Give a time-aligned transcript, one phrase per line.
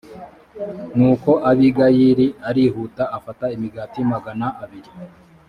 [0.95, 4.91] nuko abigayili l arihuta afata imigati magana abiri